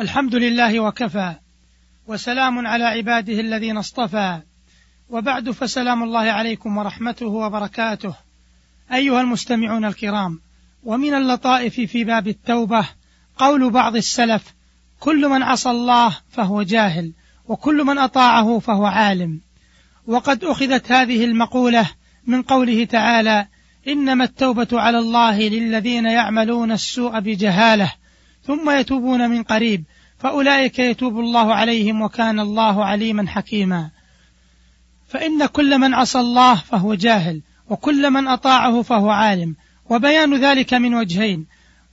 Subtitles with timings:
[0.00, 1.34] الحمد لله وكفى
[2.06, 4.40] وسلام على عباده الذين اصطفى.
[5.10, 8.14] وبعد فسلام الله عليكم ورحمته وبركاته.
[8.92, 10.40] أيها المستمعون الكرام
[10.84, 12.88] ومن اللطائف في باب التوبة
[13.36, 14.54] قول بعض السلف
[15.00, 17.12] كل من عصى الله فهو جاهل
[17.48, 19.40] وكل من أطاعه فهو عالم.
[20.06, 21.90] وقد أخذت هذه المقولة
[22.26, 23.46] من قوله تعالى
[23.88, 27.92] إنما التوبة على الله للذين يعملون السوء بجهالة
[28.42, 29.84] ثم يتوبون من قريب.
[30.20, 33.90] فأولئك يتوب الله عليهم وكان الله عليما حكيما.
[35.08, 39.56] فإن كل من عصى الله فهو جاهل وكل من أطاعه فهو عالم.
[39.90, 41.46] وبيان ذلك من وجهين.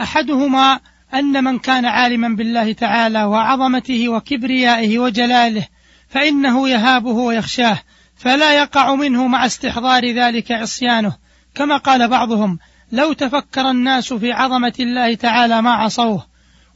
[0.00, 0.80] أحدهما
[1.14, 5.66] أن من كان عالما بالله تعالى وعظمته وكبريائه وجلاله
[6.08, 7.78] فإنه يهابه ويخشاه
[8.16, 11.16] فلا يقع منه مع استحضار ذلك عصيانه.
[11.54, 12.58] كما قال بعضهم
[12.92, 16.26] لو تفكر الناس في عظمة الله تعالى ما عصوه.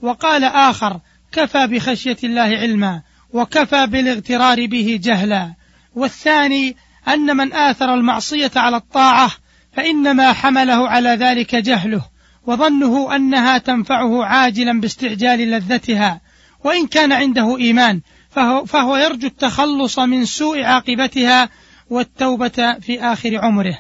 [0.03, 1.01] وقال آخر
[1.37, 5.55] كفى بخشية الله علما وكفى بالاغترار به جهلا.
[5.95, 6.77] والثاني
[7.09, 9.31] أن من آثر المعصية على الطاعة
[9.73, 12.03] فإنما حمله على ذلك جهله
[12.47, 16.21] وظنه أنها تنفعه عاجلا باستعجال لذتها.
[16.65, 21.49] وإن كان عنده إيمان فهو, فهو يرجو التخلص من سوء عاقبتها
[21.91, 23.79] والتوبة في آخر عمره.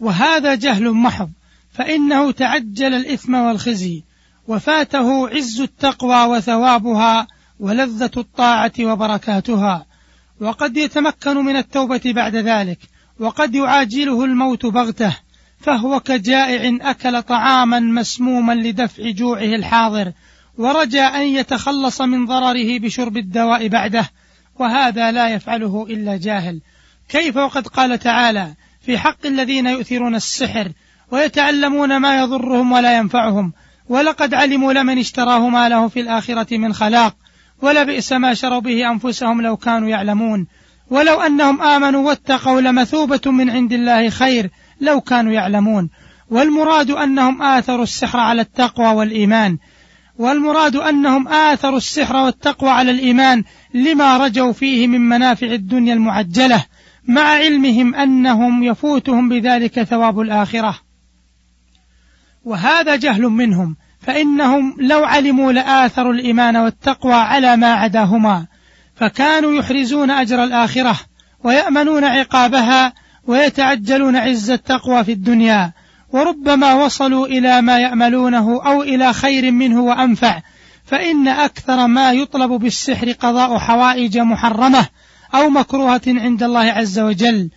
[0.00, 1.30] وهذا جهل محض
[1.72, 4.02] فإنه تعجل الإثم والخزي.
[4.48, 7.26] وفاته عز التقوى وثوابها
[7.60, 9.86] ولذة الطاعة وبركاتها.
[10.40, 12.78] وقد يتمكن من التوبة بعد ذلك
[13.20, 15.16] وقد يعاجله الموت بغتة
[15.58, 20.12] فهو كجائع أكل طعاما مسموما لدفع جوعه الحاضر
[20.58, 24.10] ورجى أن يتخلص من ضرره بشرب الدواء بعده
[24.58, 26.60] وهذا لا يفعله إلا جاهل.
[27.08, 30.72] كيف وقد قال تعالى في حق الذين يؤثرون السحر
[31.10, 33.52] ويتعلمون ما يضرهم ولا ينفعهم
[33.88, 37.16] ولقد علموا لمن اشتراه ما له في الآخرة من خلاق
[37.62, 40.46] ولبئس ما شروا به أنفسهم لو كانوا يعلمون.
[40.90, 44.50] ولو أنهم آمنوا واتقوا لمثوبة من عند الله خير
[44.80, 45.90] لو كانوا يعلمون.
[46.30, 49.58] والمراد أنهم آثروا السحر على التقوى والإيمان.
[50.18, 53.44] والمراد أنهم آثروا السحر والتقوى على الإيمان
[53.74, 56.64] لما رجوا فيه من منافع الدنيا المعجلة
[57.08, 60.78] مع علمهم أنهم يفوتهم بذلك ثواب الآخرة.
[62.44, 68.46] وهذا جهل منهم فإنهم لو علموا لآثروا الإيمان والتقوى على ما عداهما
[68.94, 71.00] فكانوا يحرزون أجر الآخرة
[71.44, 72.92] ويأمنون عقابها
[73.26, 75.72] ويتعجلون عز التقوى في الدنيا
[76.12, 80.40] وربما وصلوا إلى ما يأملونه أو إلى خير منه وأنفع
[80.84, 84.86] فإن أكثر ما يطلب بالسحر قضاء حوائج محرمة
[85.34, 87.50] أو مكروهة عند الله عز وجل.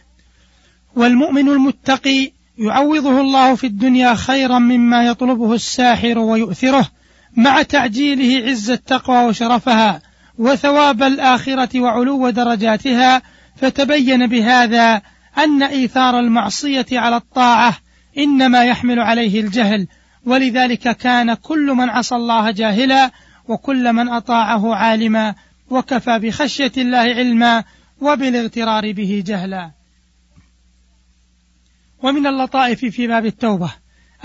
[0.96, 6.88] والمؤمن المتقي يعوضه الله في الدنيا خيرا مما يطلبه الساحر ويؤثره
[7.35, 10.01] مع تعجيله عز التقوى وشرفها
[10.38, 13.21] وثواب الآخرة وعلو درجاتها
[13.55, 15.01] فتبين بهذا
[15.38, 17.77] أن إيثار المعصية على الطاعة
[18.17, 19.87] إنما يحمل عليه الجهل
[20.25, 23.11] ولذلك كان كل من عصى الله جاهلا
[23.47, 25.35] وكل من أطاعه عالما
[25.69, 27.63] وكفى بخشية الله علما
[28.01, 29.72] وبالاغترار به جهلا.
[32.03, 33.72] ومن اللطائف في باب التوبة.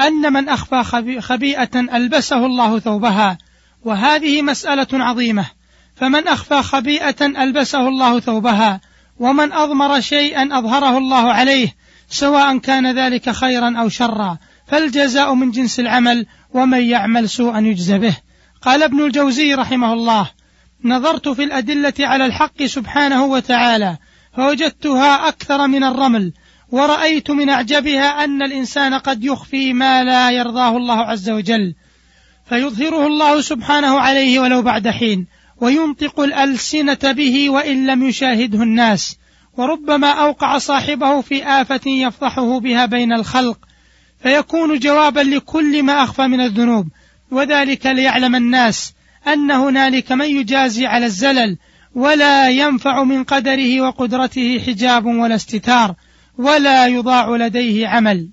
[0.00, 0.82] أن من أخفى
[1.20, 3.38] خبيئة ألبسه الله ثوبها.
[3.84, 5.46] وهذه مسألة عظيمة.
[5.94, 8.80] فمن أخفى خبيئة ألبسه الله ثوبها.
[9.18, 11.74] ومن أضمر شيئا أظهره الله عليه
[12.08, 14.38] سواء كان ذلك خيرا أو شرا.
[14.66, 18.16] فالجزاء من جنس العمل ومن يعمل سوءا يجزى به.
[18.62, 20.30] قال ابن الجوزي رحمه الله
[20.84, 23.96] نظرت في الأدلة على الحق سبحانه وتعالى
[24.36, 26.32] فوجدتها أكثر من الرمل
[26.72, 31.74] ورأيت من أعجبها أن الإنسان قد يخفي ما لا يرضاه الله عز وجل
[32.48, 35.26] فيظهره الله سبحانه عليه ولو بعد حين
[35.60, 39.16] وينطق الألسنة به وإن لم يشاهده الناس
[39.56, 43.58] وربما أوقع صاحبه في آفة يفضحه بها بين الخلق
[44.22, 46.88] فيكون جوابا لكل ما أخفى من الذنوب
[47.30, 48.94] وذلك ليعلم الناس
[49.26, 51.56] أن هنالك من يجازي على الزلل
[51.94, 55.94] ولا ينفع من قدره وقدرته حجاب ولا استتار.
[56.40, 58.30] ولا يضاع لديه عمل.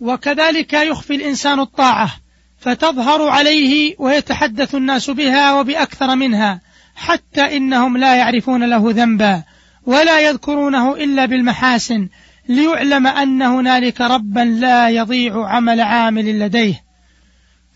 [0.00, 2.10] وكذلك يخفي الإنسان الطاعة
[2.58, 6.60] فتظهر عليه ويتحدث الناس بها وبأكثر منها
[6.94, 9.42] حتى إنهم لا يعرفون له ذنبا
[9.86, 12.08] ولا يذكرونه إلا بالمحاسن
[12.48, 16.84] ليعلم أن هنالك ربا لا يضيع عمل عامل لديه.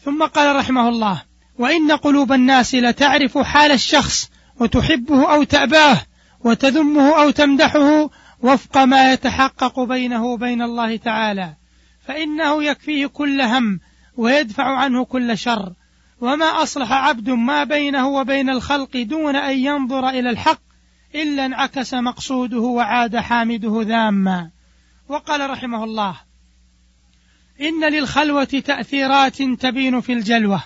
[0.05, 1.23] ثم قال رحمه الله
[1.59, 4.31] وإن قلوب الناس لتعرف حال الشخص
[4.61, 6.03] وتحبه أو تأباه
[6.45, 8.11] وتذمه أو تمدحه
[8.43, 11.55] وفق ما يتحقق بينه وبين الله تعالى
[12.01, 13.81] فإنه يكفيه كل هم
[14.17, 15.73] ويدفع عنه كل شر.
[16.21, 20.61] وما أصلح عبد ما بينه وبين الخلق دون أن ينظر إلى الحق
[21.15, 24.51] إلا انعكس مقصوده وعاد حامده ذاما.
[25.09, 26.17] وقال رحمه الله
[27.61, 30.63] إن للخلوة تأثيرات تبين في الجلوة.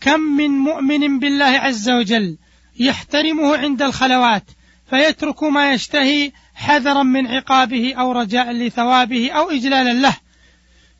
[0.00, 2.38] كم من مؤمن بالله عز وجل
[2.80, 4.44] يحترمه عند الخلوات
[4.90, 10.16] فيترك ما يشتهي حذرا من عقابه أو رجاء لثوابه أو إجلالا له.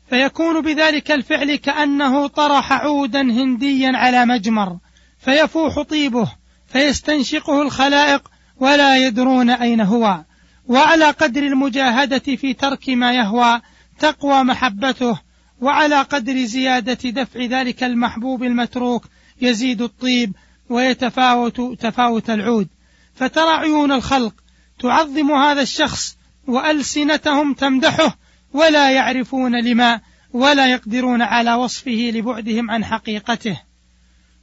[0.09, 4.77] فيكون بذلك الفعل كأنه طرح عودا هنديا على مجمر
[5.19, 6.31] فيفوح طيبه
[6.67, 10.23] فيستنشقه الخلائق ولا يدرون أين هو.
[10.67, 13.61] وعلى قدر المجاهدة في ترك ما يهوى
[13.99, 15.19] تقوى محبته
[15.61, 19.05] وعلى قدر زيادة دفع ذلك المحبوب المتروك
[19.41, 20.35] يزيد الطيب
[20.69, 22.67] ويتفاوت تفاوت العود.
[23.15, 24.33] فترى عيون الخلق
[24.79, 26.17] تعظم هذا الشخص
[26.47, 28.17] وألسنتهم تمدحه
[28.53, 30.01] ولا يعرفون لما
[30.33, 33.61] ولا يقدرون على وصفه لبعدهم عن حقيقته.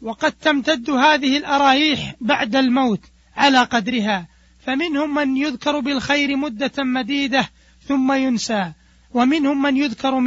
[0.02, 3.00] وقد تمتد هذه الأرايح بعد الموت
[3.36, 4.28] على قدرها
[4.66, 7.48] فمنهم من يذكر بالخير مدة مديدة
[7.88, 8.72] ثم ينسى
[9.14, 10.20] ومنهم من يذكر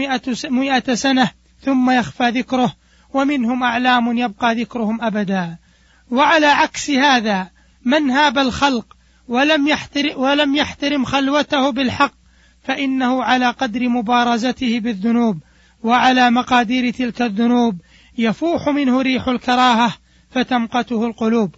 [0.50, 2.76] مئة سنة ثم يخفى ذكره
[3.14, 5.58] ومنهم أعلام يبقى ذكرهم أبدا.
[6.12, 7.50] وعلى عكس هذا
[7.86, 8.99] من هاب الخلق
[9.30, 12.14] ولم يحترم, ولم يحترم خلوته بالحق
[12.64, 15.40] فإنه على قدر مبارزته بالذنوب
[15.84, 17.82] وعلى مقادير تلك الذنوب
[18.18, 19.94] يفوح منه ريح الكراهة
[20.30, 21.56] فتمقته القلوب.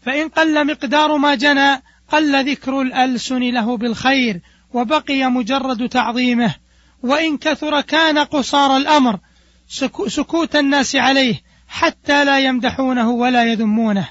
[0.00, 4.40] فإن قل مقدار ما جنى قل ذكر الألسن له بالخير
[4.74, 6.54] وبقي مجرد تعظيمه
[7.02, 9.18] وإن كثر كان قصار الأمر
[10.06, 14.08] سكوت الناس عليه حتى لا يمدحونه ولا يذمونه.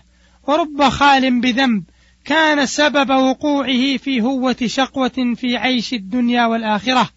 [0.48, 1.83] ورب خال بذنب
[2.25, 7.10] كان سبب وقوعه في هوة شقوة في عيش الدنيا والآخرة.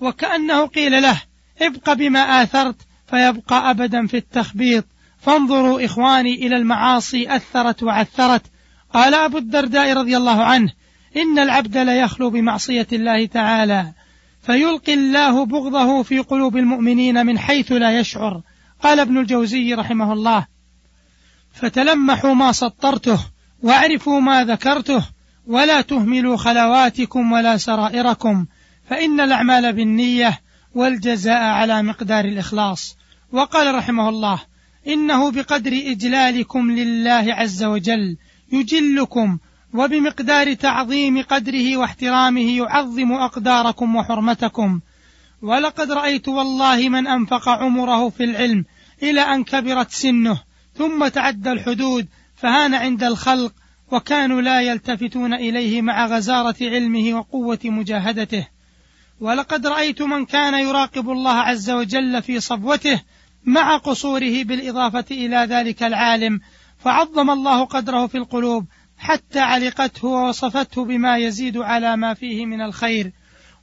[0.00, 1.22] وكأنه قيل له
[1.62, 2.76] ابق بما آثرت
[3.06, 4.84] فيبقى أبدا في التخبيط.
[5.18, 8.42] فانظروا إخواني إلى المعاصي أثرت وعثرت.
[8.94, 10.72] قال أبو الدرداء رضي الله عنه
[11.16, 13.92] إن العبد ليخلو بمعصية الله تعالى.
[14.42, 18.42] فيلقي الله بغضه في قلوب المؤمنين من حيث لا يشعر.
[18.82, 20.46] قال ابن الجوزي رحمه الله
[21.52, 23.31] فتلمحوا ما سطرته.
[23.62, 25.04] واعرفوا ما ذكرته
[25.46, 28.46] ولا تهملوا خلواتكم ولا سرائركم
[28.88, 30.40] فإن الأعمال بالنية
[30.74, 32.96] والجزاء على مقدار الإخلاص.
[33.32, 34.40] وقال رحمه الله
[34.88, 38.16] إنه بقدر إجلالكم لله عز وجل
[38.52, 39.38] يجلكم
[39.74, 44.80] وبمقدار تعظيم قدره واحترامه يعظم أقداركم وحرمتكم.
[45.42, 48.64] ولقد رأيت والله من أنفق عمره في العلم
[49.02, 50.40] إلى أن كبرت سنه
[50.74, 52.08] ثم تعدى الحدود
[52.42, 53.52] فهان عند الخلق
[53.90, 58.46] وكانوا لا يلتفتون إليه مع غزارة علمه وقوة مجاهدته.
[59.20, 63.00] ولقد رأيت من كان يراقب الله عز وجل في صبوته
[63.44, 66.40] مع قصوره بالإضافة إلى ذلك العالم
[66.78, 68.66] فعظم الله قدره في القلوب
[68.98, 73.12] حتى علقته ووصفته بما يزيد على ما فيه من الخير.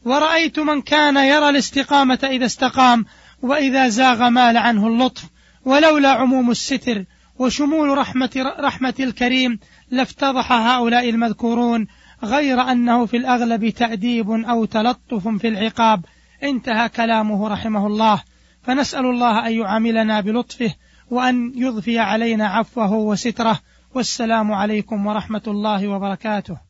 [0.06, 3.06] ورأيت من كان يرى الاستقامة إذا استقام
[3.42, 5.24] وإذا زاغ مال عنه اللطف
[5.66, 7.06] ولولا عموم الستر
[7.40, 9.60] وشمول رحمة, رحمة الكريم
[9.92, 11.88] لافتضح هؤلاء المذكورون
[12.24, 16.06] غير أنه في الأغلب تأديب أو تلطف في العقاب.
[16.44, 18.24] انتهى كلامه رحمه الله.
[18.62, 20.74] فنسأل الله أن يعاملنا بلطفه
[21.12, 23.60] وأن يضفي علينا عفوه وستره.
[23.96, 26.69] والسلام عليكم ورحمة الله وبركاته.